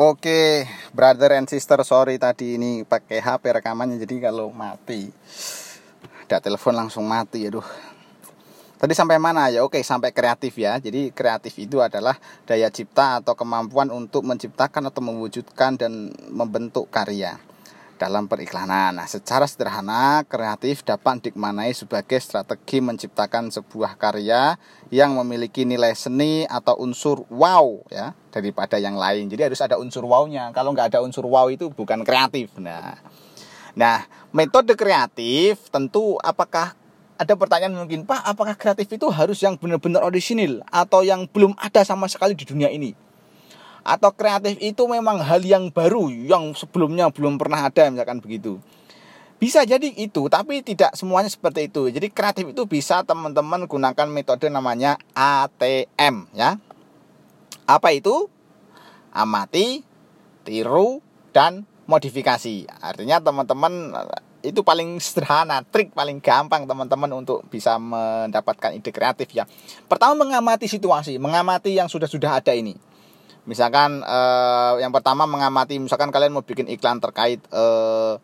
[0.00, 0.64] Oke,
[0.96, 5.12] brother and sister, sorry tadi ini pakai HP rekamannya jadi kalau mati
[6.24, 7.60] ada telepon langsung mati aduh.
[8.80, 9.60] Tadi sampai mana ya?
[9.60, 10.80] Oke, sampai kreatif ya.
[10.80, 12.16] Jadi kreatif itu adalah
[12.48, 17.36] daya cipta atau kemampuan untuk menciptakan atau mewujudkan dan membentuk karya
[18.00, 18.96] dalam periklanan.
[18.96, 24.56] Nah, secara sederhana, kreatif dapat dimaknai sebagai strategi menciptakan sebuah karya
[24.88, 29.28] yang memiliki nilai seni atau unsur wow ya daripada yang lain.
[29.28, 30.48] Jadi harus ada unsur wow-nya.
[30.56, 32.56] Kalau nggak ada unsur wow itu bukan kreatif.
[32.56, 32.96] Nah,
[33.76, 36.72] nah metode kreatif tentu apakah
[37.20, 41.84] ada pertanyaan mungkin Pak, apakah kreatif itu harus yang benar-benar orisinil atau yang belum ada
[41.84, 42.96] sama sekali di dunia ini?
[43.80, 48.60] Atau kreatif itu memang hal yang baru yang sebelumnya belum pernah ada misalkan begitu.
[49.40, 51.88] Bisa jadi itu tapi tidak semuanya seperti itu.
[51.88, 56.60] Jadi kreatif itu bisa teman-teman gunakan metode namanya ATM ya.
[57.64, 58.28] Apa itu?
[59.10, 59.80] Amati
[60.44, 61.00] tiru
[61.32, 62.68] dan modifikasi.
[62.84, 63.96] Artinya teman-teman
[64.44, 69.48] itu paling sederhana trik paling gampang teman-teman untuk bisa mendapatkan ide kreatif ya.
[69.88, 72.89] Pertama mengamati situasi mengamati yang sudah-sudah ada ini
[73.50, 78.14] misalkan uh, yang pertama mengamati misalkan kalian mau bikin iklan terkait uh,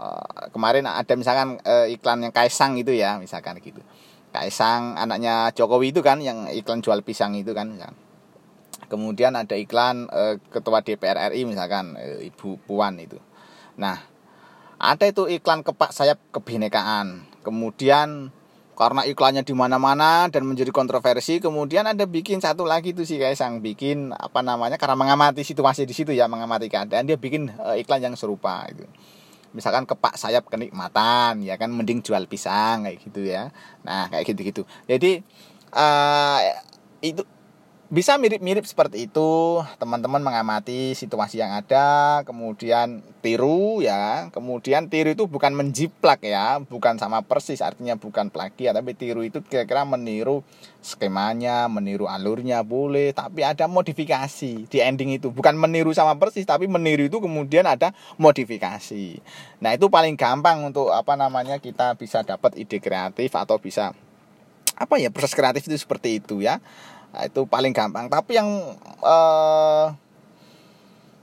[0.00, 3.84] uh, kemarin ada misalkan uh, iklan yang Kaisang itu ya misalkan gitu.
[4.32, 8.08] Kaisang anaknya Jokowi itu kan yang iklan jual pisang itu kan misalkan.
[8.90, 13.20] kemudian ada iklan uh, ketua DPR RI misalkan uh, Ibu Puan itu.
[13.76, 14.00] Nah
[14.80, 18.32] ada itu iklan kepak sayap kebinekaan kemudian
[18.80, 23.60] karena iklannya di mana-mana dan menjadi kontroversi kemudian ada bikin satu lagi tuh si Kaisang
[23.60, 28.00] bikin apa namanya karena mengamati situasi di situ ya mengamati keadaan dia bikin uh, iklan
[28.00, 28.88] yang serupa itu
[29.50, 33.50] misalkan kepak sayap kenikmatan ya kan mending jual pisang kayak gitu ya.
[33.82, 34.62] Nah kayak gitu-gitu.
[34.86, 35.26] Jadi
[35.74, 36.38] uh,
[37.02, 37.22] itu
[37.90, 39.60] bisa mirip-mirip seperti itu.
[39.82, 44.30] Teman-teman mengamati situasi yang ada kemudian tiru ya.
[44.30, 46.62] Kemudian tiru itu bukan menjiplak ya.
[46.62, 50.46] Bukan sama persis artinya bukan plagiat tapi tiru itu kira-kira meniru
[50.78, 53.10] skemanya meniru alurnya boleh.
[53.10, 55.34] Tapi ada modifikasi di ending itu.
[55.34, 57.90] Bukan meniru sama persis tapi meniru itu kemudian ada
[58.22, 59.18] modifikasi.
[59.58, 63.90] Nah itu paling gampang untuk apa namanya kita bisa dapat ide kreatif atau bisa
[64.80, 66.56] apa ya proses kreatif itu seperti itu ya
[67.10, 68.06] Nah, itu paling gampang.
[68.06, 68.48] Tapi yang
[69.02, 69.90] uh,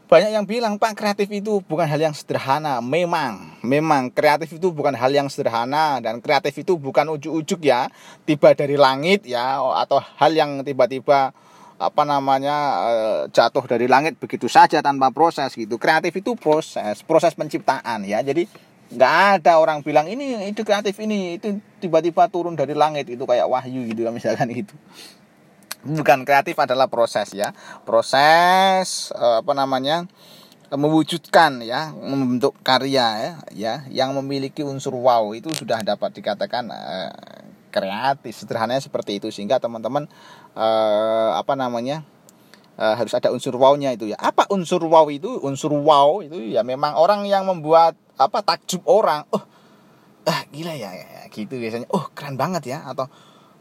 [0.08, 2.80] banyak yang bilang Pak kreatif itu bukan hal yang sederhana.
[2.80, 7.92] Memang, memang kreatif itu bukan hal yang sederhana dan kreatif itu bukan ujuk-ujuk ya
[8.24, 11.36] tiba dari langit ya atau hal yang tiba-tiba
[11.78, 12.58] apa namanya
[12.90, 15.76] uh, jatuh dari langit begitu saja tanpa proses gitu.
[15.76, 18.24] Kreatif itu proses, proses penciptaan ya.
[18.24, 18.48] Jadi
[18.88, 23.44] nggak ada orang bilang ini ide kreatif ini itu tiba-tiba turun dari langit itu kayak
[23.44, 24.72] wahyu gitu misalkan itu
[25.86, 27.54] bukan kreatif adalah proses ya.
[27.86, 30.08] Proses eh, apa namanya
[30.68, 37.12] mewujudkan ya membentuk karya ya ya yang memiliki unsur wow itu sudah dapat dikatakan uh,
[37.72, 38.36] kreatif.
[38.36, 40.12] Sederhananya seperti itu sehingga teman-teman
[40.60, 42.04] uh, apa namanya
[42.76, 44.20] uh, harus ada unsur wow-nya itu ya.
[44.20, 45.40] Apa unsur wow itu?
[45.40, 49.44] Unsur wow itu ya memang orang yang membuat apa takjub orang oh
[50.28, 51.88] ah gila ya, ya gitu biasanya.
[51.96, 53.08] Oh keren banget ya atau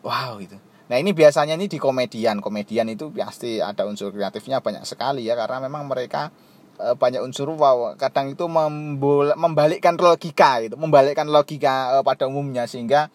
[0.03, 4.87] wow gitu Nah ini biasanya ini di komedian, komedian itu pasti ada unsur kreatifnya banyak
[4.87, 6.31] sekali ya karena memang mereka
[6.79, 12.71] e, banyak unsur wow kadang itu membol, membalikkan logika gitu, membalikkan logika e, pada umumnya
[12.71, 13.11] sehingga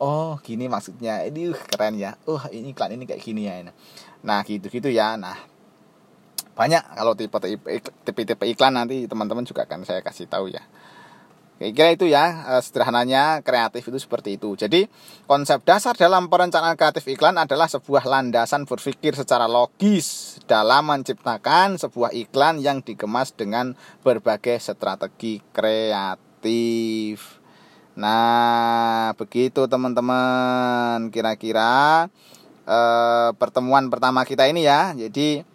[0.00, 3.60] oh gini maksudnya ini uh, keren ya, oh ini iklan ini kayak gini ya.
[4.24, 5.36] Nah gitu gitu ya, nah
[6.58, 10.64] banyak kalau tipe-tipe iklan nanti teman-teman juga akan saya kasih tahu ya.
[11.62, 14.58] Kira-kira itu ya eh, sederhananya kreatif itu seperti itu.
[14.58, 14.90] Jadi
[15.30, 22.10] konsep dasar dalam perencanaan kreatif iklan adalah sebuah landasan berpikir secara logis dalam menciptakan sebuah
[22.18, 27.38] iklan yang dikemas dengan berbagai strategi kreatif.
[27.94, 31.14] Nah, begitu teman-teman.
[31.14, 32.10] Kira-kira
[32.66, 34.98] eh, pertemuan pertama kita ini ya.
[34.98, 35.46] Jadi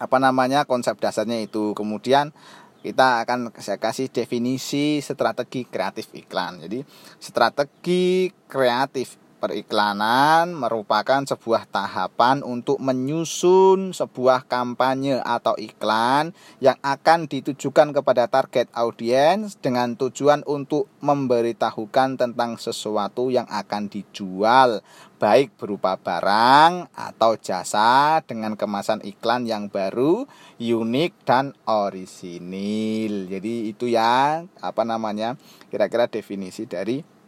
[0.00, 1.76] apa namanya konsep dasarnya itu.
[1.76, 2.32] Kemudian
[2.80, 6.64] kita akan saya kasih definisi strategi kreatif iklan.
[6.64, 6.80] Jadi,
[7.20, 17.96] strategi kreatif periklanan merupakan sebuah tahapan untuk menyusun sebuah kampanye atau iklan yang akan ditujukan
[17.96, 24.84] kepada target audiens dengan tujuan untuk memberitahukan tentang sesuatu yang akan dijual
[25.20, 30.24] baik berupa barang atau jasa dengan kemasan iklan yang baru,
[30.56, 33.28] unik dan orisinil.
[33.28, 35.36] Jadi itu ya apa namanya
[35.68, 37.19] kira-kira definisi dari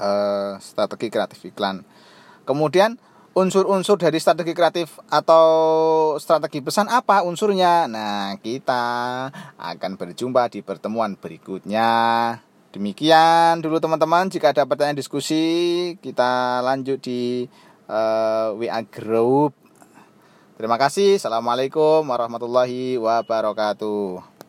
[0.00, 1.84] uh, strategi kreatif iklan.
[2.48, 2.96] Kemudian
[3.30, 5.46] unsur-unsur dari strategi kreatif atau
[6.18, 7.86] strategi pesan apa unsurnya?
[7.86, 8.84] Nah, kita
[9.54, 11.90] akan berjumpa di pertemuan berikutnya.
[12.70, 14.30] Demikian dulu teman-teman.
[14.30, 17.50] Jika ada pertanyaan diskusi, kita lanjut di
[17.90, 19.58] uh, eh, WA Group.
[20.54, 21.18] Terima kasih.
[21.18, 24.39] Assalamualaikum warahmatullahi wabarakatuh.